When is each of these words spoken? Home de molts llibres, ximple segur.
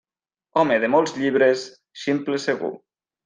Home 0.61 0.77
de 0.83 0.89
molts 0.93 1.13
llibres, 1.19 1.67
ximple 2.05 2.41
segur. 2.49 2.73